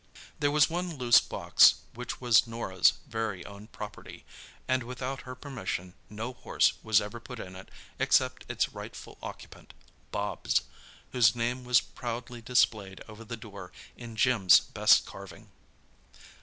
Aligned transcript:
There 0.39 0.49
was 0.49 0.67
one 0.67 0.97
loose 0.97 1.19
box 1.21 1.75
which 1.93 2.19
was 2.19 2.47
Norah's 2.47 2.93
very 3.05 3.45
own 3.45 3.67
property, 3.67 4.25
and 4.67 4.81
without 4.81 5.21
her 5.29 5.35
permission 5.35 5.93
no 6.09 6.33
horse 6.33 6.73
was 6.81 6.99
ever 6.99 7.19
put 7.19 7.39
in 7.39 7.55
it 7.55 7.69
except 7.99 8.43
its 8.49 8.69
rightful 8.69 9.19
occupant—Bobs, 9.21 10.61
whose 11.11 11.35
name 11.35 11.63
was 11.63 11.81
proudly 11.81 12.41
displayed 12.41 13.03
over 13.07 13.23
the 13.23 13.37
door 13.37 13.71
in 13.95 14.15
Jim's 14.15 14.59
best 14.59 15.05
carving. 15.05 15.51